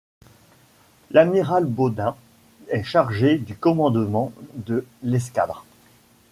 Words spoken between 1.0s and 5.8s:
L'amiral Baudin est chargé du commandement de l'escadre.